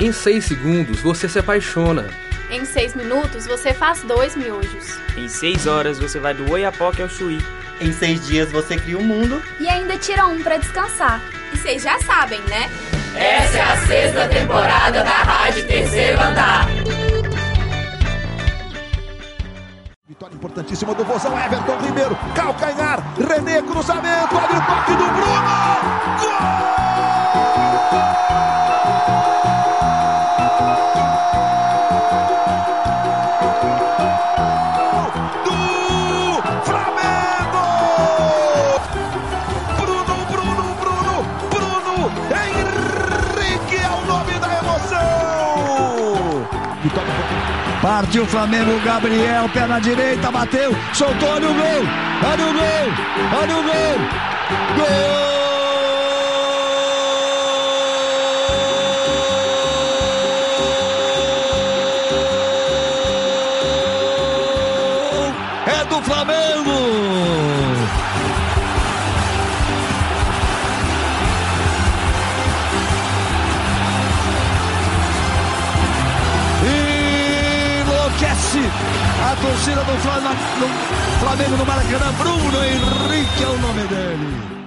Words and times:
Em 0.00 0.12
6 0.12 0.46
segundos 0.46 1.00
você 1.02 1.28
se 1.28 1.38
apaixona. 1.38 2.08
Em 2.50 2.64
6 2.64 2.94
minutos 2.94 3.46
você 3.46 3.74
faz 3.74 4.02
dois 4.02 4.34
miojos. 4.34 4.98
Em 5.14 5.28
6 5.28 5.66
horas 5.66 5.98
você 5.98 6.18
vai 6.18 6.32
do 6.32 6.50
Oiapoque 6.50 7.02
ao 7.02 7.08
Chuí. 7.08 7.38
Em 7.82 7.92
6 7.92 8.26
dias 8.26 8.50
você 8.50 8.78
cria 8.78 8.96
o 8.96 9.02
um 9.02 9.04
mundo. 9.04 9.42
E 9.60 9.68
ainda 9.68 9.98
tira 9.98 10.26
um 10.26 10.42
para 10.42 10.56
descansar. 10.56 11.20
E 11.52 11.58
vocês 11.58 11.82
já 11.82 12.00
sabem, 12.00 12.40
né? 12.48 12.70
Essa 13.14 13.58
é 13.58 13.60
a 13.60 13.76
sexta 13.86 14.28
temporada 14.28 15.04
da 15.04 15.10
Rádio 15.10 15.66
Terceiro 15.66 16.18
Andar. 16.18 16.66
Vitória 20.08 20.34
importantíssima 20.34 20.94
do 20.94 21.04
Vozão, 21.04 21.38
Everton 21.38 21.78
Ribeiro, 21.78 22.18
calcanhar, 22.34 23.00
René, 23.18 23.60
cruzamento, 23.60 24.34
olha 24.34 24.58
o 24.58 24.66
toque 24.66 24.96
do 24.96 25.09
Partiu 47.90 48.22
o 48.22 48.26
Flamengo, 48.26 48.78
Gabriel, 48.84 49.48
pé 49.48 49.66
na 49.66 49.80
direita, 49.80 50.30
bateu, 50.30 50.72
soltou, 50.94 51.28
olha 51.28 51.50
o 51.50 51.54
gol, 51.54 51.82
olha 52.30 52.46
o 52.46 52.52
gol, 52.52 53.40
olha 53.40 53.56
o 53.56 53.62
gol, 53.64 53.98
gol! 54.76 55.39
A 78.32 79.36
torcida 79.42 79.82
do 79.82 79.92
Flamengo 81.18 81.56
no 81.56 81.66
Maracanã. 81.66 82.12
Bruno 82.16 82.64
Henrique 82.64 83.42
é 83.42 83.48
o 83.48 83.58
nome 83.58 83.82
dele. 83.88 84.60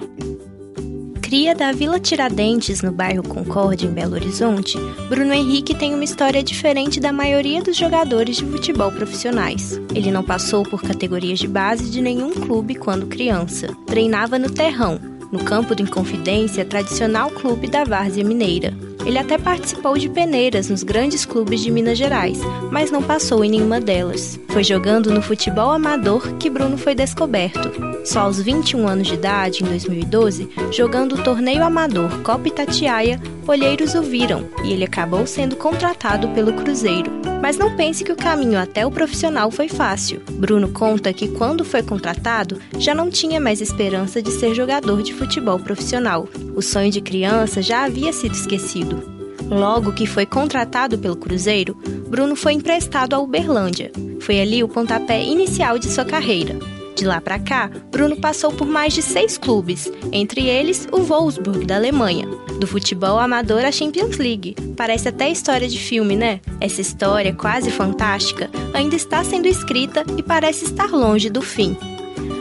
Cria 1.21 1.55
da 1.55 1.71
Vila 1.71 1.97
Tiradentes, 1.97 2.81
no 2.81 2.91
bairro 2.91 3.23
Concórdia, 3.23 3.87
em 3.87 3.91
Belo 3.91 4.15
Horizonte, 4.15 4.77
Bruno 5.07 5.33
Henrique 5.33 5.73
tem 5.73 5.93
uma 5.93 6.03
história 6.03 6.43
diferente 6.43 6.99
da 6.99 7.13
maioria 7.13 7.63
dos 7.63 7.77
jogadores 7.77 8.35
de 8.35 8.45
futebol 8.45 8.91
profissionais. 8.91 9.79
Ele 9.95 10.11
não 10.11 10.23
passou 10.23 10.63
por 10.63 10.81
categorias 10.81 11.39
de 11.39 11.47
base 11.47 11.89
de 11.89 12.01
nenhum 12.01 12.31
clube 12.33 12.75
quando 12.75 13.07
criança. 13.07 13.69
Treinava 13.87 14.37
no 14.37 14.51
Terrão, 14.51 14.99
no 15.31 15.43
campo 15.43 15.73
do 15.73 15.81
Inconfidência, 15.81 16.65
tradicional 16.65 17.31
clube 17.31 17.67
da 17.67 17.85
Várzea 17.85 18.25
Mineira. 18.25 18.73
Ele 19.05 19.17
até 19.17 19.37
participou 19.37 19.97
de 19.97 20.09
peneiras 20.09 20.69
nos 20.69 20.83
grandes 20.83 21.25
clubes 21.25 21.61
de 21.61 21.69
Minas 21.69 21.97
Gerais, 21.97 22.39
mas 22.71 22.89
não 22.89 23.03
passou 23.03 23.43
em 23.43 23.49
nenhuma 23.49 23.81
delas. 23.81 24.39
Foi 24.49 24.63
jogando 24.63 25.11
no 25.11 25.21
futebol 25.21 25.71
amador 25.71 26.35
que 26.37 26.49
Bruno 26.49 26.77
foi 26.77 26.95
descoberto. 26.95 27.71
Só 28.05 28.21
aos 28.21 28.41
21 28.41 28.87
anos 28.87 29.07
de 29.07 29.15
idade, 29.15 29.63
em 29.63 29.67
2012, 29.67 30.49
jogando 30.71 31.15
o 31.15 31.23
torneio 31.23 31.63
amador 31.63 32.09
Copa 32.21 32.47
Itatiaia, 32.47 33.21
olheiros 33.47 33.93
o 33.95 34.01
viram 34.01 34.47
e 34.63 34.71
ele 34.71 34.85
acabou 34.85 35.25
sendo 35.27 35.55
contratado 35.55 36.29
pelo 36.29 36.53
Cruzeiro. 36.53 37.32
Mas 37.43 37.57
não 37.57 37.75
pense 37.75 38.05
que 38.05 38.11
o 38.13 38.15
caminho 38.15 38.57
até 38.57 38.85
o 38.85 38.89
profissional 38.89 39.51
foi 39.51 39.67
fácil. 39.67 40.21
Bruno 40.31 40.69
conta 40.69 41.11
que 41.11 41.27
quando 41.27 41.65
foi 41.65 41.83
contratado, 41.83 42.57
já 42.79 42.95
não 42.95 43.09
tinha 43.09 43.37
mais 43.37 43.59
esperança 43.59 44.21
de 44.21 44.31
ser 44.31 44.55
jogador 44.55 45.03
de 45.03 45.13
futebol 45.13 45.59
profissional. 45.59 46.25
O 46.55 46.61
sonho 46.61 46.89
de 46.89 47.01
criança 47.01 47.61
já 47.61 47.83
havia 47.83 48.13
sido 48.13 48.33
esquecido. 48.33 49.03
Logo 49.49 49.91
que 49.91 50.07
foi 50.07 50.25
contratado 50.25 50.97
pelo 50.97 51.17
Cruzeiro, 51.17 51.75
Bruno 52.07 52.33
foi 52.33 52.53
emprestado 52.53 53.13
à 53.13 53.19
Uberlândia. 53.19 53.91
Foi 54.21 54.39
ali 54.39 54.63
o 54.63 54.69
pontapé 54.69 55.21
inicial 55.21 55.77
de 55.77 55.89
sua 55.89 56.05
carreira. 56.05 56.57
De 56.95 57.05
lá 57.05 57.19
para 57.19 57.39
cá, 57.39 57.69
Bruno 57.91 58.15
passou 58.15 58.51
por 58.51 58.67
mais 58.67 58.93
de 58.93 59.01
seis 59.01 59.37
clubes, 59.37 59.91
entre 60.11 60.47
eles 60.47 60.87
o 60.91 60.99
Wolfsburg 60.99 61.65
da 61.65 61.75
Alemanha. 61.75 62.27
Do 62.59 62.67
futebol 62.67 63.17
amador 63.17 63.65
à 63.65 63.71
Champions 63.71 64.17
League. 64.17 64.55
Parece 64.77 65.09
até 65.09 65.29
história 65.29 65.67
de 65.67 65.79
filme, 65.79 66.15
né? 66.15 66.39
Essa 66.61 66.81
história, 66.81 67.33
quase 67.33 67.71
fantástica, 67.71 68.49
ainda 68.73 68.95
está 68.95 69.23
sendo 69.23 69.47
escrita 69.47 70.05
e 70.17 70.23
parece 70.23 70.65
estar 70.65 70.91
longe 70.91 71.29
do 71.29 71.41
fim. 71.41 71.75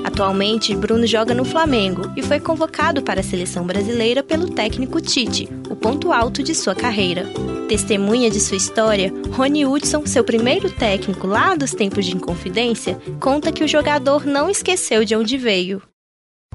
Atualmente, 0.05 0.75
Bruno 0.75 1.07
joga 1.07 1.35
no 1.35 1.45
Flamengo 1.45 2.11
e 2.17 2.23
foi 2.23 2.41
convocado 2.41 3.03
para 3.03 3.21
a 3.21 3.25
seleção 3.25 3.65
brasileira 3.65 4.23
pelo 4.23 4.51
técnico 4.51 5.01
Tite, 5.01 5.49
o 5.71 5.77
ponto 5.77 6.13
alto 6.13 6.43
de 6.43 6.55
sua 6.55 6.75
carreira. 6.75 7.27
Testemunha 7.69 8.31
de 8.31 8.41
sua 8.41 8.57
história, 8.57 9.13
Rony 9.33 9.65
Hudson, 9.65 10.05
seu 10.07 10.25
primeiro 10.25 10.71
técnico 10.71 11.27
lá 11.27 11.55
dos 11.55 11.73
tempos 11.73 12.05
de 12.05 12.17
Inconfidência, 12.17 12.99
conta 13.21 13.53
que 13.53 13.65
o 13.65 13.69
jogador 13.69 14.27
não 14.27 14.51
esqueceu 14.51 15.05
de 15.05 15.15
onde 15.17 15.39
veio. 15.39 15.81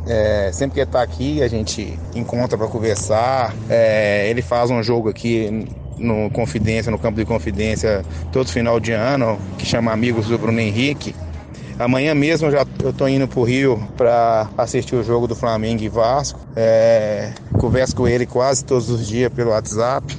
É, 0.06 0.52
sempre 0.53 0.75
que 0.75 0.79
ele 0.81 0.90
está 0.90 1.02
aqui, 1.02 1.41
a 1.41 1.47
gente 1.47 1.97
encontra 2.16 2.58
para 2.58 2.68
conversar. 2.68 3.53
É, 3.69 4.29
ele 4.29 4.41
faz 4.41 4.69
um 4.69 4.81
jogo 4.81 5.09
aqui 5.09 5.68
no 5.97 6.29
Confidência, 6.29 6.91
no 6.91 7.00
campo 7.00 7.18
de 7.18 7.25
Confidência, 7.25 8.06
todo 8.31 8.50
final 8.50 8.79
de 8.79 8.91
ano, 8.91 9.40
que 9.58 9.66
chama 9.66 9.91
Amigos 9.91 10.28
do 10.28 10.38
Bruno 10.38 10.59
Henrique. 10.59 11.14
Amanhã 11.79 12.15
mesmo 12.15 12.47
eu 12.47 12.51
já 12.51 12.65
eu 12.83 12.91
tô 12.91 13.07
indo 13.07 13.27
pro 13.27 13.43
Rio 13.43 13.88
para 13.95 14.49
assistir 14.57 14.95
o 14.95 15.03
jogo 15.03 15.27
do 15.27 15.35
Flamengo 15.35 15.83
e 15.83 15.89
Vasco. 15.89 16.39
É, 16.55 17.33
converso 17.59 17.95
com 17.95 18.07
ele 18.07 18.25
quase 18.25 18.65
todos 18.65 18.89
os 18.89 19.07
dias 19.07 19.31
pelo 19.31 19.51
WhatsApp. 19.51 20.17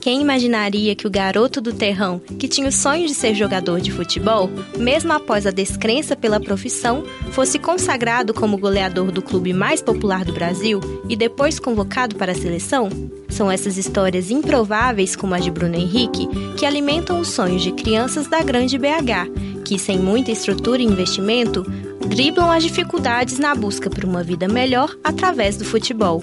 Quem 0.00 0.20
imaginaria 0.20 0.94
que 0.94 1.06
o 1.06 1.10
garoto 1.10 1.62
do 1.62 1.72
terrão, 1.72 2.18
que 2.38 2.46
tinha 2.46 2.68
o 2.68 2.72
sonho 2.72 3.06
de 3.06 3.14
ser 3.14 3.34
jogador 3.34 3.80
de 3.80 3.90
futebol, 3.90 4.50
mesmo 4.76 5.10
após 5.14 5.46
a 5.46 5.50
descrença 5.50 6.14
pela 6.14 6.38
profissão, 6.38 7.04
fosse 7.30 7.58
consagrado 7.58 8.34
como 8.34 8.58
goleador 8.58 9.10
do 9.10 9.22
clube 9.22 9.54
mais 9.54 9.80
popular 9.80 10.22
do 10.22 10.34
Brasil 10.34 10.78
e 11.08 11.16
depois 11.16 11.58
convocado 11.58 12.16
para 12.16 12.32
a 12.32 12.34
seleção? 12.34 12.90
São 13.30 13.50
essas 13.50 13.78
histórias 13.78 14.30
improváveis, 14.30 15.16
como 15.16 15.34
a 15.34 15.38
de 15.38 15.50
Bruno 15.50 15.74
Henrique, 15.74 16.28
que 16.54 16.66
alimentam 16.66 17.18
os 17.18 17.28
sonhos 17.28 17.62
de 17.62 17.72
crianças 17.72 18.26
da 18.26 18.42
grande 18.42 18.76
BH 18.76 19.53
que, 19.64 19.78
sem 19.78 19.98
muita 19.98 20.30
estrutura 20.30 20.82
e 20.82 20.84
investimento, 20.84 21.62
driblam 22.06 22.50
as 22.50 22.62
dificuldades 22.62 23.38
na 23.38 23.54
busca 23.54 23.88
por 23.88 24.04
uma 24.04 24.22
vida 24.22 24.46
melhor 24.46 24.94
através 25.02 25.56
do 25.56 25.64
futebol. 25.64 26.22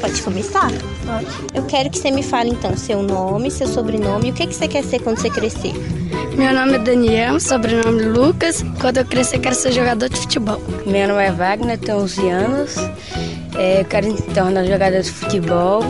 Pode 0.00 0.20
começar? 0.22 0.70
Pode. 1.06 1.26
Eu 1.54 1.62
quero 1.66 1.88
que 1.88 1.98
você 1.98 2.10
me 2.10 2.22
fale 2.22 2.50
então 2.50 2.76
seu 2.76 3.02
nome, 3.02 3.50
seu 3.50 3.68
sobrenome 3.68 4.28
e 4.28 4.30
o 4.32 4.34
que, 4.34 4.46
que 4.46 4.54
você 4.54 4.66
quer 4.66 4.82
ser 4.82 5.00
quando 5.00 5.18
você 5.18 5.30
crescer. 5.30 5.72
Meu 6.36 6.52
nome 6.54 6.74
é 6.74 6.78
Daniel, 6.78 7.38
sobrenome 7.38 8.02
Lucas. 8.02 8.64
Quando 8.80 8.96
eu 8.96 9.04
crescer, 9.04 9.38
quero 9.38 9.54
ser 9.54 9.72
jogador 9.72 10.08
de 10.08 10.18
futebol. 10.18 10.60
Meu 10.86 11.06
nome 11.06 11.22
é 11.22 11.30
Wagner, 11.30 11.78
tenho 11.78 11.98
11 11.98 12.28
anos. 12.28 12.76
É, 13.56 13.82
eu 13.82 13.84
quero 13.84 14.08
me 14.08 14.20
tornar 14.34 14.64
jogador 14.64 15.02
de 15.02 15.10
futebol. 15.10 15.82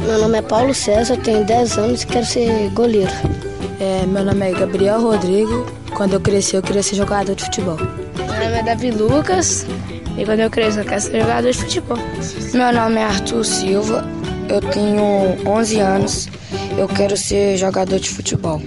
Meu 0.00 0.18
nome 0.20 0.38
é 0.38 0.42
Paulo 0.42 0.74
César, 0.74 1.16
tenho 1.16 1.44
10 1.44 1.78
anos 1.78 2.02
e 2.02 2.06
quero 2.06 2.24
ser 2.24 2.70
goleiro. 2.70 3.10
É, 3.80 4.06
meu 4.06 4.24
nome 4.24 4.50
é 4.50 4.52
Gabriel 4.52 5.00
Rodrigo. 5.00 5.66
Quando 5.94 6.14
eu 6.14 6.20
crescer, 6.20 6.58
eu 6.58 6.62
queria 6.62 6.82
ser 6.82 6.96
jogador 6.96 7.34
de 7.34 7.44
futebol. 7.44 7.76
Meu 7.76 8.26
nome 8.26 8.58
é 8.58 8.62
Davi 8.62 8.90
Lucas. 8.90 9.66
E 10.16 10.24
quando 10.24 10.40
eu 10.40 10.50
crescer, 10.50 10.80
eu 10.80 10.84
quero 10.84 11.00
ser 11.00 11.20
jogador 11.20 11.50
de 11.50 11.58
futebol. 11.58 11.98
Meu 12.54 12.72
nome 12.72 12.96
é 12.96 13.04
Arthur 13.04 13.44
Silva. 13.44 14.04
Eu 14.48 14.60
tenho 14.60 15.02
11 15.46 15.78
anos. 15.80 16.28
Eu 16.78 16.88
quero 16.88 17.16
ser 17.16 17.56
jogador 17.56 17.98
de 17.98 18.10
futebol. 18.10 18.60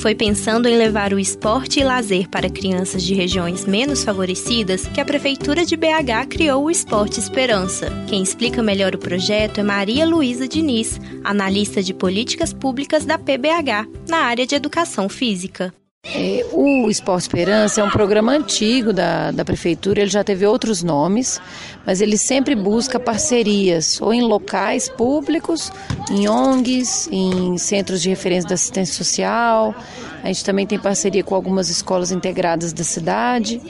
Foi 0.00 0.14
pensando 0.14 0.66
em 0.66 0.78
levar 0.78 1.12
o 1.12 1.18
esporte 1.18 1.78
e 1.78 1.84
lazer 1.84 2.26
para 2.26 2.48
crianças 2.48 3.02
de 3.02 3.12
regiões 3.12 3.66
menos 3.66 4.02
favorecidas 4.02 4.86
que 4.86 4.98
a 4.98 5.04
Prefeitura 5.04 5.62
de 5.62 5.76
BH 5.76 6.26
criou 6.30 6.64
o 6.64 6.70
Esporte 6.70 7.20
Esperança. 7.20 7.92
Quem 8.08 8.22
explica 8.22 8.62
melhor 8.62 8.94
o 8.94 8.98
projeto 8.98 9.60
é 9.60 9.62
Maria 9.62 10.06
Luísa 10.06 10.48
Diniz, 10.48 10.98
analista 11.22 11.82
de 11.82 11.92
políticas 11.92 12.50
públicas 12.50 13.04
da 13.04 13.18
PBH, 13.18 13.86
na 14.08 14.20
área 14.20 14.46
de 14.46 14.54
educação 14.54 15.06
física. 15.06 15.70
É, 16.02 16.46
o 16.54 16.88
Esporte 16.88 17.22
Esperança 17.22 17.82
é 17.82 17.84
um 17.84 17.90
programa 17.90 18.32
antigo 18.32 18.90
da, 18.90 19.30
da 19.32 19.44
prefeitura, 19.44 20.00
ele 20.00 20.08
já 20.08 20.24
teve 20.24 20.46
outros 20.46 20.82
nomes, 20.82 21.38
mas 21.84 22.00
ele 22.00 22.16
sempre 22.16 22.54
busca 22.54 22.98
parcerias, 22.98 24.00
ou 24.00 24.10
em 24.14 24.22
locais 24.22 24.88
públicos, 24.88 25.70
em 26.10 26.26
ONGs, 26.26 27.06
em 27.12 27.58
centros 27.58 28.00
de 28.00 28.08
referência 28.08 28.48
da 28.48 28.54
assistência 28.54 28.94
social. 28.94 29.74
A 30.22 30.28
gente 30.28 30.42
também 30.42 30.66
tem 30.66 30.78
parceria 30.78 31.22
com 31.22 31.34
algumas 31.34 31.68
escolas 31.68 32.10
integradas 32.10 32.72
da 32.72 32.82
cidade. 32.82 33.60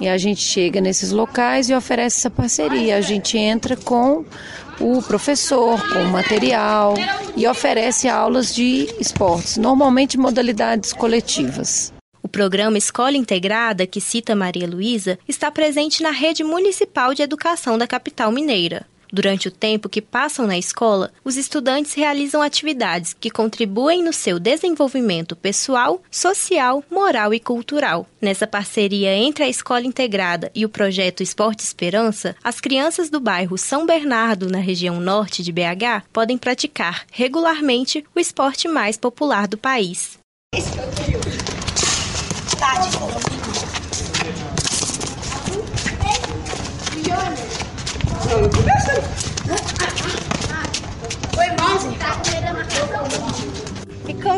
E 0.00 0.08
a 0.08 0.18
gente 0.18 0.40
chega 0.40 0.80
nesses 0.80 1.12
locais 1.12 1.68
e 1.68 1.74
oferece 1.74 2.18
essa 2.18 2.30
parceria. 2.30 2.96
A 2.96 3.00
gente 3.00 3.36
entra 3.36 3.76
com 3.76 4.24
o 4.82 5.00
professor, 5.00 5.80
com 5.92 6.04
material 6.06 6.94
e 7.36 7.46
oferece 7.46 8.08
aulas 8.08 8.52
de 8.52 8.88
esportes, 8.98 9.56
normalmente 9.56 10.18
modalidades 10.18 10.92
coletivas. 10.92 11.92
O 12.20 12.28
programa 12.28 12.76
Escola 12.76 13.16
Integrada, 13.16 13.86
que 13.86 14.00
cita 14.00 14.34
Maria 14.34 14.66
Luísa, 14.66 15.18
está 15.28 15.50
presente 15.50 16.02
na 16.02 16.10
rede 16.10 16.42
municipal 16.42 17.14
de 17.14 17.22
educação 17.22 17.78
da 17.78 17.86
capital 17.86 18.32
mineira. 18.32 18.86
Durante 19.14 19.46
o 19.46 19.50
tempo 19.50 19.90
que 19.90 20.00
passam 20.00 20.46
na 20.46 20.56
escola, 20.56 21.12
os 21.22 21.36
estudantes 21.36 21.92
realizam 21.92 22.40
atividades 22.40 23.12
que 23.12 23.28
contribuem 23.28 24.02
no 24.02 24.10
seu 24.10 24.38
desenvolvimento 24.40 25.36
pessoal, 25.36 26.00
social, 26.10 26.82
moral 26.90 27.34
e 27.34 27.38
cultural. 27.38 28.06
Nessa 28.22 28.46
parceria 28.46 29.14
entre 29.14 29.44
a 29.44 29.48
Escola 29.50 29.82
Integrada 29.82 30.50
e 30.54 30.64
o 30.64 30.68
projeto 30.68 31.22
Esporte 31.22 31.60
Esperança, 31.60 32.34
as 32.42 32.58
crianças 32.58 33.10
do 33.10 33.20
bairro 33.20 33.58
São 33.58 33.84
Bernardo, 33.84 34.48
na 34.48 34.60
região 34.60 34.98
norte 34.98 35.42
de 35.42 35.52
BH, 35.52 36.06
podem 36.10 36.38
praticar 36.38 37.04
regularmente 37.12 38.02
o 38.16 38.18
esporte 38.18 38.66
mais 38.66 38.96
popular 38.96 39.46
do 39.46 39.58
país. 39.58 40.18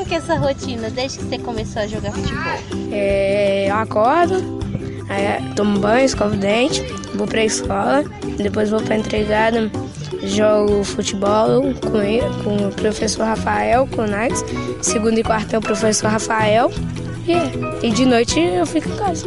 Como 0.04 0.08
que 0.08 0.14
é 0.14 0.18
essa 0.18 0.36
rotina 0.36 0.90
desde 0.90 1.18
que 1.18 1.24
você 1.24 1.38
começou 1.38 1.82
a 1.82 1.86
jogar 1.86 2.12
futebol? 2.12 2.92
É, 2.92 3.70
eu 3.70 3.74
acordo, 3.74 4.34
aí 5.08 5.54
tomo 5.54 5.78
banho, 5.78 6.04
escovo 6.04 6.34
o 6.34 6.36
dente, 6.36 6.82
vou 7.14 7.26
pra 7.26 7.42
escola, 7.44 8.04
depois 8.36 8.70
vou 8.70 8.82
pra 8.82 8.96
entregada, 8.96 9.70
jogo 10.22 10.84
futebol 10.84 11.62
com, 11.90 12.02
ele, 12.02 12.26
com 12.42 12.68
o 12.68 12.72
professor 12.72 13.24
Rafael, 13.24 13.86
com 13.86 14.02
o 14.02 14.06
Nax. 14.06 14.44
Segundo 14.82 15.18
e 15.18 15.22
quarto 15.22 15.54
é 15.54 15.58
o 15.58 15.62
professor 15.62 16.10
Rafael. 16.10 16.70
E, 17.26 17.86
e 17.86 17.90
de 17.90 18.04
noite 18.04 18.38
eu 18.38 18.66
fico 18.66 18.88
em 18.88 18.96
casa. 18.96 19.26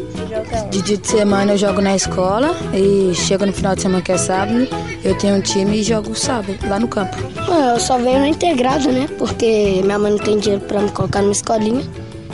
De 0.77 0.83
dia 0.83 0.97
de 0.97 1.07
semana 1.07 1.53
eu 1.53 1.57
jogo 1.57 1.81
na 1.81 1.95
escola 1.95 2.55
e 2.71 3.11
chego 3.15 3.47
no 3.47 3.51
final 3.51 3.75
de 3.75 3.81
semana 3.81 3.99
que 3.99 4.11
é 4.11 4.17
sábado, 4.17 4.67
eu 5.03 5.17
tenho 5.17 5.37
um 5.37 5.41
time 5.41 5.79
e 5.79 5.83
jogo 5.83 6.13
sábado, 6.13 6.55
lá 6.69 6.79
no 6.79 6.87
campo. 6.87 7.17
Eu 7.73 7.79
só 7.79 7.97
venho 7.97 8.19
na 8.19 8.27
integrado, 8.27 8.91
né? 8.91 9.07
Porque 9.17 9.81
minha 9.83 9.97
mãe 9.97 10.11
não 10.11 10.19
tem 10.19 10.37
dinheiro 10.37 10.63
para 10.65 10.79
me 10.79 10.91
colocar 10.91 11.23
numa 11.23 11.31
escolinha, 11.31 11.83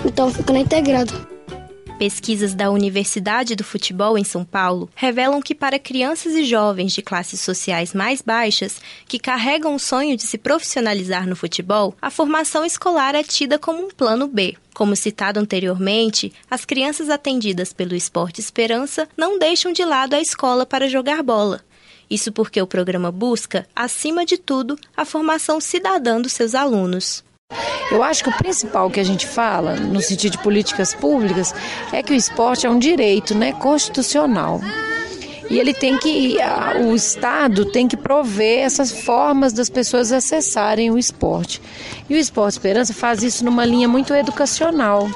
então 0.03 0.27
eu 0.27 0.33
fico 0.33 0.51
na 0.51 0.59
integrado. 0.59 1.13
Pesquisas 2.03 2.53
da 2.53 2.69
Universidade 2.69 3.55
do 3.55 3.63
Futebol 3.63 4.17
em 4.17 4.25
São 4.25 4.43
Paulo 4.43 4.89
revelam 4.93 5.41
que 5.41 5.55
para 5.55 5.79
crianças 5.79 6.33
e 6.33 6.43
jovens 6.43 6.91
de 6.91 7.01
classes 7.01 7.39
sociais 7.39 7.93
mais 7.93 8.21
baixas 8.21 8.81
que 9.07 9.17
carregam 9.17 9.73
o 9.73 9.79
sonho 9.79 10.17
de 10.17 10.23
se 10.23 10.37
profissionalizar 10.37 11.25
no 11.25 11.33
futebol, 11.33 11.95
a 12.01 12.09
formação 12.09 12.65
escolar 12.65 13.15
é 13.15 13.23
tida 13.23 13.57
como 13.57 13.85
um 13.85 13.87
plano 13.87 14.27
B. 14.27 14.57
Como 14.73 14.97
citado 14.97 15.39
anteriormente, 15.39 16.33
as 16.51 16.65
crianças 16.65 17.09
atendidas 17.09 17.71
pelo 17.71 17.95
Esporte 17.95 18.41
Esperança 18.41 19.07
não 19.15 19.39
deixam 19.39 19.71
de 19.71 19.85
lado 19.85 20.13
a 20.13 20.19
escola 20.19 20.65
para 20.65 20.89
jogar 20.89 21.23
bola. 21.23 21.63
Isso 22.09 22.33
porque 22.33 22.61
o 22.61 22.67
programa 22.67 23.13
busca, 23.13 23.65
acima 23.73 24.25
de 24.25 24.37
tudo, 24.37 24.77
a 24.97 25.05
formação 25.05 25.61
cidadã 25.61 26.19
dos 26.19 26.33
seus 26.33 26.53
alunos. 26.53 27.23
Eu 27.91 28.03
acho 28.03 28.23
que 28.23 28.29
o 28.29 28.37
principal 28.37 28.89
que 28.89 28.99
a 28.99 29.03
gente 29.03 29.27
fala, 29.27 29.75
no 29.75 30.01
sentido 30.01 30.33
de 30.33 30.37
políticas 30.39 30.93
públicas, 30.93 31.53
é 31.91 32.01
que 32.01 32.13
o 32.13 32.15
esporte 32.15 32.65
é 32.65 32.69
um 32.69 32.79
direito 32.79 33.35
né, 33.35 33.53
constitucional. 33.53 34.61
E 35.49 35.59
ele 35.59 35.73
tem 35.73 35.97
que, 35.97 36.37
o 36.83 36.95
Estado 36.95 37.65
tem 37.65 37.87
que 37.87 37.97
prover 37.97 38.59
essas 38.59 38.91
formas 38.91 39.53
das 39.53 39.69
pessoas 39.69 40.11
acessarem 40.11 40.89
o 40.89 40.97
esporte. 40.97 41.61
E 42.09 42.15
o 42.15 42.17
Esporte 42.17 42.53
Esperança 42.53 42.93
faz 42.93 43.21
isso 43.23 43.43
numa 43.45 43.65
linha 43.65 43.87
muito 43.87 44.13
educacional, 44.13 45.09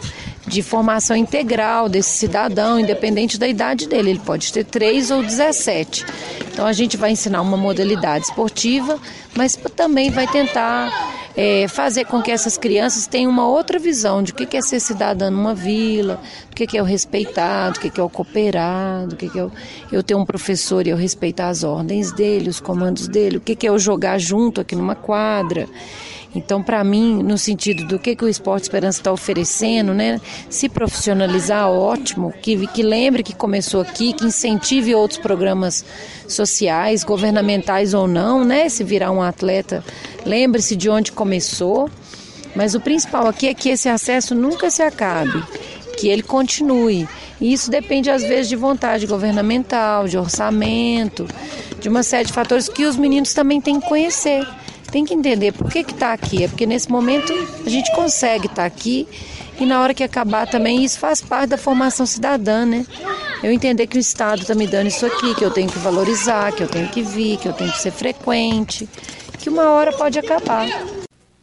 de 0.45 0.61
formação 0.61 1.15
integral 1.15 1.89
desse 1.89 2.11
cidadão, 2.11 2.79
independente 2.79 3.37
da 3.37 3.47
idade 3.47 3.87
dele. 3.87 4.11
Ele 4.11 4.19
pode 4.19 4.51
ter 4.53 4.63
3 4.63 5.11
ou 5.11 5.23
17. 5.23 6.05
Então 6.51 6.65
a 6.65 6.73
gente 6.73 6.97
vai 6.97 7.11
ensinar 7.11 7.41
uma 7.41 7.57
modalidade 7.57 8.25
esportiva, 8.25 8.99
mas 9.35 9.57
também 9.75 10.09
vai 10.09 10.27
tentar 10.27 10.91
é, 11.37 11.67
fazer 11.67 12.05
com 12.05 12.19
que 12.19 12.31
essas 12.31 12.57
crianças 12.57 13.05
tenham 13.05 13.29
uma 13.29 13.47
outra 13.47 13.77
visão 13.77 14.23
de 14.23 14.31
o 14.31 14.35
que 14.35 14.57
é 14.57 14.61
ser 14.61 14.79
cidadã 14.79 15.29
numa 15.29 15.53
vila, 15.53 16.19
do 16.49 16.55
que 16.55 16.75
é 16.75 16.81
o 16.81 16.85
respeitar, 16.85 17.69
do 17.69 17.79
que 17.79 17.99
é 17.99 18.03
o 18.03 18.09
cooperar, 18.09 19.05
do 19.05 19.15
que 19.15 19.37
é 19.37 19.43
o, 19.43 19.51
eu 19.91 20.01
ter 20.01 20.15
um 20.15 20.25
professor 20.25 20.87
e 20.87 20.89
eu 20.89 20.97
respeitar 20.97 21.49
as 21.49 21.63
ordens 21.63 22.11
dele, 22.11 22.49
os 22.49 22.59
comandos 22.59 23.07
dele, 23.07 23.37
o 23.37 23.41
que 23.41 23.67
é 23.67 23.69
eu 23.69 23.77
jogar 23.77 24.17
junto 24.17 24.59
aqui 24.61 24.75
numa 24.75 24.95
quadra. 24.95 25.69
Então, 26.37 26.61
para 26.61 26.83
mim, 26.83 27.23
no 27.23 27.35
sentido 27.35 27.85
do 27.85 27.97
que, 27.97 28.15
que 28.15 28.23
o 28.23 28.29
Esporte 28.29 28.63
Esperança 28.63 28.99
está 28.99 29.11
oferecendo, 29.11 29.91
né? 29.91 30.21
Se 30.49 30.69
profissionalizar, 30.69 31.67
ótimo. 31.67 32.31
Que, 32.31 32.67
que 32.67 32.83
lembre 32.83 33.23
que 33.23 33.33
começou 33.33 33.81
aqui, 33.81 34.13
que 34.13 34.23
incentive 34.25 34.93
outros 34.93 35.19
programas 35.19 35.83
sociais, 36.27 37.03
governamentais 37.03 37.95
ou 37.95 38.07
não, 38.07 38.45
né? 38.45 38.69
Se 38.69 38.83
virar 38.83 39.11
um 39.11 39.21
atleta, 39.21 39.83
lembre-se 40.23 40.75
de 40.75 40.89
onde 40.89 41.11
começou. 41.11 41.89
Mas 42.55 42.75
o 42.75 42.79
principal 42.79 43.27
aqui 43.27 43.47
é 43.47 43.53
que 43.53 43.69
esse 43.69 43.89
acesso 43.89 44.35
nunca 44.35 44.69
se 44.69 44.83
acabe, 44.83 45.43
que 45.97 46.07
ele 46.07 46.21
continue. 46.21 47.07
E 47.41 47.51
isso 47.51 47.71
depende, 47.71 48.11
às 48.11 48.21
vezes, 48.21 48.47
de 48.47 48.55
vontade 48.55 49.07
governamental, 49.07 50.07
de 50.07 50.17
orçamento, 50.19 51.27
de 51.79 51.89
uma 51.89 52.03
série 52.03 52.25
de 52.25 52.33
fatores 52.33 52.69
que 52.69 52.85
os 52.85 52.95
meninos 52.95 53.33
também 53.33 53.59
têm 53.59 53.79
que 53.79 53.87
conhecer 53.87 54.47
tem 54.91 55.05
que 55.05 55.13
entender 55.13 55.53
por 55.53 55.69
que 55.69 55.79
está 55.79 56.13
aqui. 56.13 56.43
É 56.43 56.47
porque 56.47 56.65
nesse 56.65 56.89
momento 56.91 57.33
a 57.65 57.69
gente 57.69 57.93
consegue 57.93 58.47
estar 58.47 58.55
tá 58.55 58.65
aqui 58.65 59.07
e 59.59 59.65
na 59.65 59.81
hora 59.81 59.93
que 59.93 60.03
acabar 60.03 60.47
também 60.47 60.83
isso 60.83 60.99
faz 60.99 61.21
parte 61.21 61.49
da 61.49 61.57
formação 61.57 62.05
cidadã, 62.05 62.65
né? 62.65 62.85
Eu 63.41 63.51
entender 63.51 63.87
que 63.87 63.97
o 63.97 63.99
Estado 63.99 64.41
está 64.41 64.53
me 64.53 64.67
dando 64.67 64.87
isso 64.87 65.05
aqui, 65.05 65.33
que 65.35 65.43
eu 65.43 65.51
tenho 65.51 65.69
que 65.69 65.79
valorizar, 65.79 66.51
que 66.51 66.61
eu 66.61 66.67
tenho 66.67 66.87
que 66.89 67.01
vir, 67.01 67.37
que 67.37 67.47
eu 67.47 67.53
tenho 67.53 67.71
que 67.71 67.79
ser 67.79 67.91
frequente, 67.91 68.87
que 69.39 69.49
uma 69.49 69.69
hora 69.71 69.91
pode 69.91 70.19
acabar. 70.19 70.67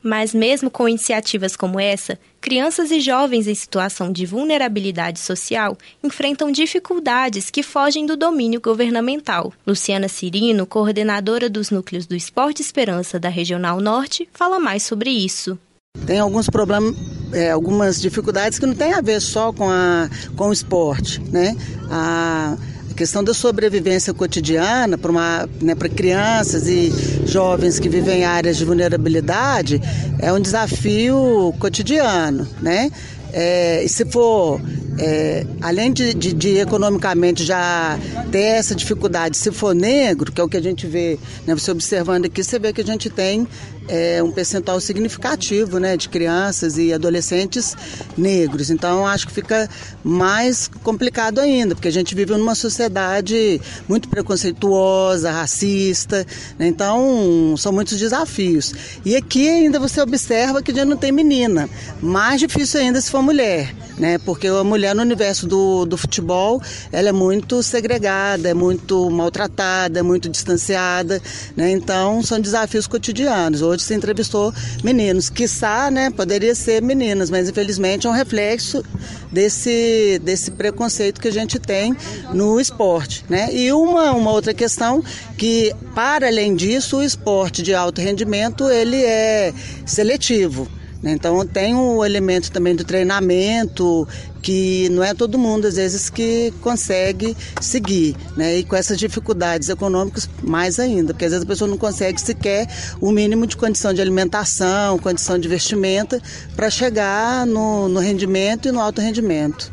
Mas, 0.02 0.34
mesmo 0.34 0.70
com 0.70 0.88
iniciativas 0.88 1.56
como 1.56 1.80
essa, 1.80 2.18
crianças 2.44 2.90
e 2.90 3.00
jovens 3.00 3.48
em 3.48 3.54
situação 3.54 4.12
de 4.12 4.26
vulnerabilidade 4.26 5.18
social 5.18 5.78
enfrentam 6.02 6.52
dificuldades 6.52 7.48
que 7.48 7.62
fogem 7.62 8.04
do 8.04 8.18
domínio 8.18 8.60
governamental. 8.60 9.50
Luciana 9.66 10.08
Cirino, 10.08 10.66
coordenadora 10.66 11.48
dos 11.48 11.70
núcleos 11.70 12.04
do 12.04 12.14
Esporte 12.14 12.60
Esperança 12.60 13.18
da 13.18 13.30
Regional 13.30 13.80
Norte, 13.80 14.28
fala 14.30 14.60
mais 14.60 14.82
sobre 14.82 15.08
isso. 15.08 15.58
Tem 16.04 16.18
alguns 16.18 16.50
problemas, 16.50 16.94
é, 17.32 17.50
algumas 17.50 17.98
dificuldades 17.98 18.58
que 18.58 18.66
não 18.66 18.74
tem 18.74 18.92
a 18.92 19.00
ver 19.00 19.22
só 19.22 19.50
com, 19.50 19.70
a, 19.70 20.10
com 20.36 20.48
o 20.48 20.52
esporte, 20.52 21.22
né? 21.22 21.56
A, 21.90 22.58
questão 22.94 23.22
da 23.22 23.34
sobrevivência 23.34 24.14
cotidiana 24.14 24.96
para 24.96 25.48
né, 25.60 25.74
crianças 25.74 26.66
e 26.66 26.92
jovens 27.26 27.78
que 27.78 27.88
vivem 27.88 28.20
em 28.20 28.24
áreas 28.24 28.56
de 28.56 28.64
vulnerabilidade 28.64 29.80
é 30.18 30.32
um 30.32 30.40
desafio 30.40 31.54
cotidiano, 31.58 32.46
né? 32.60 32.90
É, 33.36 33.82
e 33.82 33.88
se 33.88 34.04
for, 34.04 34.60
é, 34.96 35.44
além 35.60 35.92
de, 35.92 36.14
de, 36.14 36.32
de, 36.32 36.58
economicamente 36.58 37.42
já 37.42 37.98
ter 38.30 38.58
essa 38.58 38.76
dificuldade, 38.76 39.36
se 39.36 39.50
for 39.50 39.74
negro, 39.74 40.30
que 40.30 40.40
é 40.40 40.44
o 40.44 40.48
que 40.48 40.56
a 40.56 40.62
gente 40.62 40.86
vê, 40.86 41.18
né, 41.44 41.52
você 41.52 41.72
observando 41.72 42.26
aqui, 42.26 42.44
você 42.44 42.60
vê 42.60 42.72
que 42.72 42.80
a 42.80 42.84
gente 42.84 43.10
tem 43.10 43.44
é, 43.88 44.22
um 44.22 44.30
percentual 44.30 44.80
significativo 44.80 45.78
né, 45.78 45.96
de 45.96 46.08
crianças 46.08 46.78
e 46.78 46.92
adolescentes 46.92 47.76
negros. 48.16 48.70
Então, 48.70 49.06
acho 49.06 49.26
que 49.26 49.32
fica 49.32 49.68
mais 50.02 50.68
complicado 50.82 51.38
ainda, 51.38 51.74
porque 51.74 51.88
a 51.88 51.92
gente 51.92 52.14
vive 52.14 52.32
numa 52.32 52.54
sociedade 52.54 53.60
muito 53.88 54.08
preconceituosa, 54.08 55.30
racista. 55.30 56.26
Né, 56.58 56.66
então, 56.66 57.54
são 57.56 57.72
muitos 57.72 57.98
desafios. 57.98 58.72
E 59.04 59.16
aqui 59.16 59.48
ainda 59.48 59.78
você 59.78 60.00
observa 60.00 60.62
que 60.62 60.74
já 60.74 60.84
não 60.84 60.96
tem 60.96 61.12
menina. 61.12 61.68
Mais 62.00 62.40
difícil 62.40 62.80
ainda 62.80 63.00
se 63.00 63.10
for 63.10 63.22
mulher, 63.22 63.74
né, 63.98 64.18
porque 64.18 64.46
a 64.46 64.64
mulher 64.64 64.94
no 64.94 65.02
universo 65.02 65.46
do, 65.46 65.84
do 65.84 65.96
futebol 65.96 66.60
ela 66.92 67.08
é 67.08 67.12
muito 67.12 67.62
segregada, 67.62 68.48
é 68.48 68.54
muito 68.54 69.08
maltratada, 69.10 70.00
é 70.00 70.02
muito 70.02 70.28
distanciada. 70.28 71.20
Né, 71.56 71.70
então, 71.70 72.22
são 72.22 72.40
desafios 72.40 72.86
cotidianos. 72.86 73.62
Hoje, 73.62 73.82
se 73.82 73.94
entrevistou 73.94 74.52
meninos, 74.82 75.30
quiçá, 75.30 75.90
né, 75.90 76.10
poderia 76.10 76.54
ser 76.54 76.82
meninas, 76.82 77.30
mas 77.30 77.48
infelizmente 77.48 78.06
é 78.06 78.10
um 78.10 78.12
reflexo 78.12 78.84
desse, 79.30 80.20
desse 80.22 80.50
preconceito 80.50 81.20
que 81.20 81.28
a 81.28 81.32
gente 81.32 81.58
tem 81.58 81.96
no 82.32 82.60
esporte, 82.60 83.24
né? 83.28 83.48
E 83.52 83.72
uma, 83.72 84.12
uma 84.12 84.30
outra 84.30 84.54
questão 84.54 85.02
que, 85.36 85.74
para 85.94 86.28
além 86.28 86.54
disso, 86.54 86.98
o 86.98 87.02
esporte 87.02 87.62
de 87.62 87.74
alto 87.74 88.00
rendimento, 88.00 88.68
ele 88.70 89.02
é 89.02 89.52
seletivo. 89.84 90.68
Né? 91.04 91.12
Então 91.12 91.46
tem 91.46 91.74
o 91.74 92.02
elemento 92.02 92.50
também 92.50 92.74
do 92.74 92.82
treinamento, 92.82 94.08
que 94.40 94.88
não 94.88 95.04
é 95.04 95.12
todo 95.12 95.38
mundo, 95.38 95.66
às 95.66 95.76
vezes, 95.76 96.08
que 96.08 96.50
consegue 96.62 97.36
seguir. 97.60 98.16
Né? 98.34 98.60
E 98.60 98.64
com 98.64 98.74
essas 98.74 98.98
dificuldades 98.98 99.68
econômicas, 99.68 100.26
mais 100.42 100.80
ainda, 100.80 101.12
porque 101.12 101.26
às 101.26 101.32
vezes 101.32 101.44
a 101.44 101.46
pessoa 101.46 101.68
não 101.68 101.76
consegue 101.76 102.18
sequer 102.18 102.66
o 103.02 103.12
mínimo 103.12 103.46
de 103.46 103.54
condição 103.54 103.92
de 103.92 104.00
alimentação, 104.00 104.98
condição 104.98 105.38
de 105.38 105.46
vestimenta, 105.46 106.22
para 106.56 106.70
chegar 106.70 107.46
no, 107.46 107.86
no 107.86 108.00
rendimento 108.00 108.66
e 108.66 108.72
no 108.72 108.80
alto 108.80 109.02
rendimento. 109.02 109.70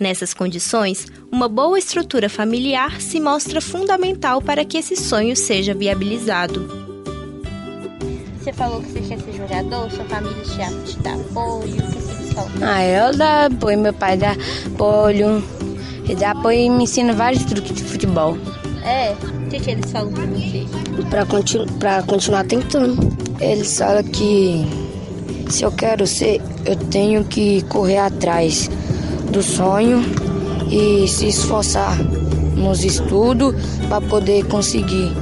Nessas 0.00 0.34
condições, 0.34 1.06
uma 1.30 1.46
boa 1.46 1.78
estrutura 1.78 2.28
familiar 2.28 3.00
se 3.00 3.20
mostra 3.20 3.60
fundamental 3.60 4.42
para 4.42 4.64
que 4.64 4.78
esse 4.78 4.96
sonho 4.96 5.36
seja 5.36 5.74
viabilizado. 5.74 6.89
Você 8.50 8.56
falou 8.56 8.80
que 8.80 8.90
você 8.90 9.00
quer 9.00 9.20
ser 9.20 9.32
jogador, 9.32 9.88
sua 9.92 10.04
família 10.06 10.42
te, 10.42 10.92
te 10.92 10.98
dá 11.02 11.12
apoio, 11.12 11.72
o 11.72 11.86
que 11.86 11.98
vocês 12.00 12.32
falam? 12.32 12.50
Ah, 12.60 12.84
eu 12.84 13.16
dá 13.16 13.46
apoio, 13.46 13.78
meu 13.78 13.92
pai 13.92 14.16
dá 14.16 14.34
apoio, 14.66 15.40
ele 16.02 16.16
dá 16.16 16.32
apoio 16.32 16.58
e 16.58 16.68
me 16.68 16.82
ensina 16.82 17.12
vários 17.12 17.44
truques 17.44 17.72
de 17.72 17.84
futebol. 17.84 18.36
É? 18.84 19.12
O 19.12 19.48
que, 19.48 19.60
que 19.60 19.70
eles 19.70 19.88
falam 19.92 20.12
pra 20.12 20.26
você? 20.26 20.66
Pra, 21.08 21.24
continu 21.26 21.64
pra 21.74 22.02
continuar 22.02 22.44
tentando. 22.44 23.16
Eles 23.38 23.78
falam 23.78 24.02
que 24.02 24.66
se 25.48 25.62
eu 25.62 25.70
quero 25.70 26.04
ser, 26.04 26.42
eu 26.64 26.74
tenho 26.74 27.22
que 27.22 27.62
correr 27.68 27.98
atrás 27.98 28.68
do 29.30 29.44
sonho 29.44 30.02
e 30.68 31.06
se 31.06 31.28
esforçar 31.28 31.96
nos 32.56 32.84
estudos 32.84 33.54
para 33.88 34.00
poder 34.00 34.44
conseguir. 34.46 35.12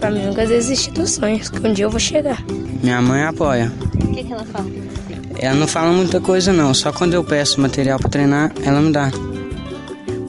Para 0.00 0.10
mim 0.10 0.24
nunca 0.24 0.46
desistir 0.46 0.92
dos 0.92 1.10
sonhos, 1.10 1.50
que 1.50 1.66
um 1.66 1.72
dia 1.74 1.84
eu 1.84 1.90
vou 1.90 2.00
chegar. 2.00 2.42
Minha 2.82 3.02
mãe 3.02 3.22
apoia. 3.22 3.70
O 4.02 4.14
que, 4.14 4.24
que 4.24 4.32
ela 4.32 4.44
fala? 4.46 4.66
Ela 5.38 5.54
não 5.54 5.68
fala 5.68 5.92
muita 5.92 6.20
coisa 6.20 6.52
não, 6.52 6.72
só 6.72 6.90
quando 6.90 7.12
eu 7.12 7.22
peço 7.22 7.60
material 7.60 7.98
para 7.98 8.08
treinar, 8.08 8.52
ela 8.64 8.80
me 8.80 8.90
dá. 8.90 9.10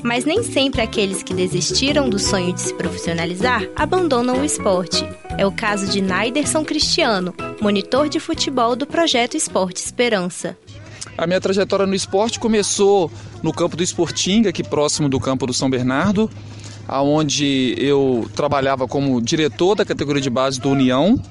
Mas 0.03 0.25
nem 0.25 0.43
sempre 0.43 0.81
aqueles 0.81 1.23
que 1.23 1.33
desistiram 1.33 2.09
do 2.09 2.19
sonho 2.19 2.53
de 2.53 2.59
se 2.59 2.73
profissionalizar 2.73 3.65
abandonam 3.75 4.41
o 4.41 4.45
esporte. 4.45 5.07
É 5.37 5.45
o 5.45 5.51
caso 5.51 5.87
de 5.87 6.01
Naiderson 6.01 6.65
Cristiano, 6.65 7.33
monitor 7.61 8.09
de 8.09 8.19
futebol 8.19 8.75
do 8.75 8.85
projeto 8.85 9.37
Esporte 9.37 9.77
Esperança. 9.77 10.57
A 11.17 11.25
minha 11.25 11.39
trajetória 11.39 11.85
no 11.85 11.95
esporte 11.95 12.39
começou 12.39 13.11
no 13.41 13.53
campo 13.53 13.77
do 13.77 13.83
Esportinga, 13.83 14.49
aqui 14.49 14.63
próximo 14.63 15.07
do 15.07 15.19
campo 15.19 15.45
do 15.45 15.53
São 15.53 15.69
Bernardo, 15.69 16.29
aonde 16.87 17.75
eu 17.77 18.29
trabalhava 18.35 18.87
como 18.87 19.21
diretor 19.21 19.75
da 19.75 19.85
categoria 19.85 20.21
de 20.21 20.29
base 20.29 20.59
do 20.59 20.69
União. 20.69 21.21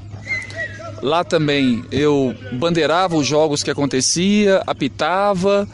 Lá 1.02 1.24
também 1.24 1.84
eu 1.90 2.34
bandeirava 2.52 3.16
os 3.16 3.26
jogos 3.26 3.62
que 3.62 3.70
acontecia, 3.70 4.62
apitava 4.66 5.68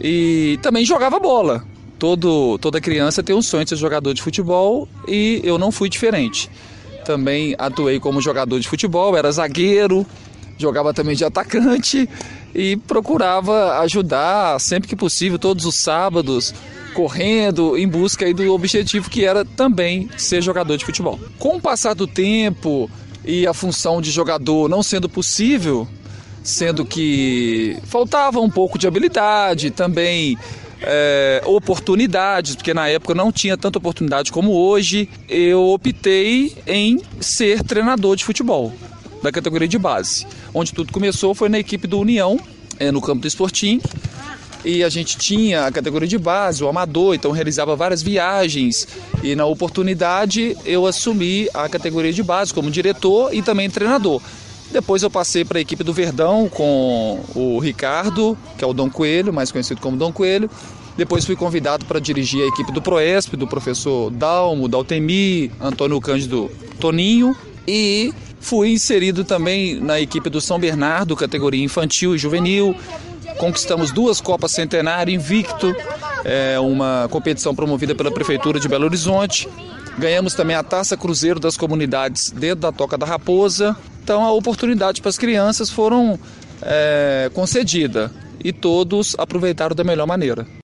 e 0.00 0.58
também 0.62 0.84
jogava 0.84 1.18
bola. 1.18 1.64
Todo, 1.98 2.58
toda 2.58 2.80
criança 2.80 3.22
tem 3.22 3.34
um 3.34 3.42
sonho 3.42 3.64
de 3.64 3.70
ser 3.70 3.76
jogador 3.76 4.14
de 4.14 4.22
futebol 4.22 4.88
e 5.06 5.40
eu 5.42 5.58
não 5.58 5.72
fui 5.72 5.88
diferente. 5.88 6.48
Também 7.04 7.54
atuei 7.58 7.98
como 7.98 8.20
jogador 8.20 8.60
de 8.60 8.68
futebol, 8.68 9.16
era 9.16 9.32
zagueiro, 9.32 10.06
jogava 10.56 10.92
também 10.92 11.16
de 11.16 11.24
atacante 11.24 12.08
e 12.54 12.76
procurava 12.76 13.78
ajudar 13.80 14.60
sempre 14.60 14.88
que 14.88 14.96
possível, 14.96 15.38
todos 15.38 15.64
os 15.64 15.76
sábados, 15.76 16.54
correndo 16.98 17.78
em 17.78 17.86
busca 17.86 18.34
do 18.34 18.52
objetivo 18.52 19.08
que 19.08 19.24
era 19.24 19.44
também 19.44 20.10
ser 20.16 20.42
jogador 20.42 20.76
de 20.76 20.84
futebol. 20.84 21.16
Com 21.38 21.54
o 21.54 21.60
passar 21.60 21.94
do 21.94 22.08
tempo 22.08 22.90
e 23.24 23.46
a 23.46 23.54
função 23.54 24.00
de 24.00 24.10
jogador 24.10 24.68
não 24.68 24.82
sendo 24.82 25.08
possível, 25.08 25.86
sendo 26.42 26.84
que 26.84 27.76
faltava 27.84 28.40
um 28.40 28.50
pouco 28.50 28.76
de 28.76 28.88
habilidade, 28.88 29.70
também 29.70 30.36
é, 30.82 31.40
oportunidades, 31.46 32.56
porque 32.56 32.74
na 32.74 32.88
época 32.88 33.14
não 33.14 33.30
tinha 33.30 33.56
tanta 33.56 33.78
oportunidade 33.78 34.32
como 34.32 34.50
hoje, 34.50 35.08
eu 35.28 35.68
optei 35.68 36.56
em 36.66 37.00
ser 37.20 37.62
treinador 37.62 38.16
de 38.16 38.24
futebol 38.24 38.72
da 39.22 39.30
categoria 39.30 39.68
de 39.68 39.78
base. 39.78 40.26
Onde 40.52 40.72
tudo 40.72 40.92
começou 40.92 41.32
foi 41.32 41.48
na 41.48 41.60
equipe 41.60 41.86
do 41.86 42.00
União, 42.00 42.40
é, 42.76 42.90
no 42.90 43.00
campo 43.00 43.22
do 43.22 43.28
Esportim. 43.28 43.80
E 44.64 44.82
a 44.82 44.88
gente 44.88 45.16
tinha 45.16 45.66
a 45.66 45.72
categoria 45.72 46.08
de 46.08 46.18
base, 46.18 46.62
o 46.64 46.68
amador, 46.68 47.14
então 47.14 47.30
realizava 47.30 47.76
várias 47.76 48.02
viagens. 48.02 48.88
E 49.22 49.34
na 49.34 49.46
oportunidade 49.46 50.56
eu 50.64 50.86
assumi 50.86 51.48
a 51.54 51.68
categoria 51.68 52.12
de 52.12 52.22
base 52.22 52.52
como 52.52 52.70
diretor 52.70 53.32
e 53.34 53.42
também 53.42 53.70
treinador. 53.70 54.20
Depois 54.70 55.02
eu 55.02 55.10
passei 55.10 55.44
para 55.44 55.58
a 55.58 55.60
equipe 55.60 55.82
do 55.82 55.92
Verdão 55.92 56.48
com 56.48 57.20
o 57.34 57.58
Ricardo, 57.58 58.36
que 58.58 58.64
é 58.64 58.66
o 58.66 58.74
Dom 58.74 58.90
Coelho, 58.90 59.32
mais 59.32 59.50
conhecido 59.50 59.80
como 59.80 59.96
Dom 59.96 60.12
Coelho. 60.12 60.50
Depois 60.96 61.24
fui 61.24 61.36
convidado 61.36 61.86
para 61.86 62.00
dirigir 62.00 62.42
a 62.42 62.48
equipe 62.48 62.72
do 62.72 62.82
Proesp, 62.82 63.34
do 63.34 63.46
professor 63.46 64.10
Dalmo, 64.10 64.68
Daltemi, 64.68 65.50
Antônio 65.60 66.00
Cândido 66.00 66.50
Toninho. 66.80 67.34
E 67.66 68.12
Fui 68.40 68.70
inserido 68.70 69.24
também 69.24 69.80
na 69.80 70.00
equipe 70.00 70.30
do 70.30 70.40
São 70.40 70.58
Bernardo, 70.58 71.16
categoria 71.16 71.62
infantil 71.62 72.14
e 72.14 72.18
juvenil. 72.18 72.74
Conquistamos 73.38 73.92
duas 73.92 74.20
Copas 74.20 74.52
Centenário 74.52 75.14
invicto, 75.14 75.74
é 76.24 76.58
uma 76.58 77.08
competição 77.10 77.54
promovida 77.54 77.94
pela 77.94 78.10
Prefeitura 78.10 78.58
de 78.58 78.68
Belo 78.68 78.84
Horizonte. 78.84 79.48
Ganhamos 79.96 80.34
também 80.34 80.56
a 80.56 80.62
Taça 80.62 80.96
Cruzeiro 80.96 81.40
das 81.40 81.56
Comunidades 81.56 82.30
dentro 82.30 82.60
da 82.60 82.72
Toca 82.72 82.98
da 82.98 83.06
Raposa. 83.06 83.76
Então 84.02 84.24
a 84.24 84.32
oportunidade 84.32 85.00
para 85.00 85.08
as 85.08 85.18
crianças 85.18 85.70
foram 85.70 86.18
é, 86.62 87.30
concedida 87.32 88.10
e 88.42 88.52
todos 88.52 89.14
aproveitaram 89.18 89.74
da 89.74 89.84
melhor 89.84 90.06
maneira. 90.06 90.57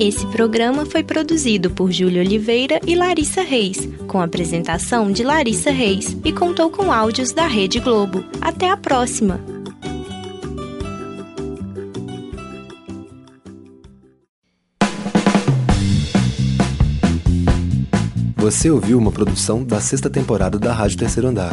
Esse 0.00 0.24
programa 0.28 0.86
foi 0.86 1.02
produzido 1.02 1.72
por 1.72 1.90
Júlio 1.90 2.20
Oliveira 2.20 2.80
e 2.86 2.94
Larissa 2.94 3.42
Reis, 3.42 3.88
com 4.06 4.20
apresentação 4.20 5.10
de 5.10 5.24
Larissa 5.24 5.72
Reis 5.72 6.16
e 6.24 6.32
contou 6.32 6.70
com 6.70 6.92
áudios 6.92 7.32
da 7.32 7.48
Rede 7.48 7.80
Globo. 7.80 8.24
Até 8.40 8.70
a 8.70 8.76
próxima! 8.76 9.40
Você 18.36 18.70
ouviu 18.70 18.98
uma 18.98 19.10
produção 19.10 19.64
da 19.64 19.80
sexta 19.80 20.08
temporada 20.08 20.60
da 20.60 20.72
Rádio 20.72 20.96
Terceiro 20.96 21.28
Andar. 21.28 21.52